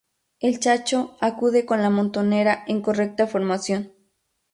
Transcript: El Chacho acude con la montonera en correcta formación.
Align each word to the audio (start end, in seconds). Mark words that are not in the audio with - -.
El 0.39 0.59
Chacho 0.59 1.15
acude 1.21 1.63
con 1.67 1.83
la 1.83 1.91
montonera 1.91 2.63
en 2.65 2.81
correcta 2.81 3.27
formación. 3.27 3.93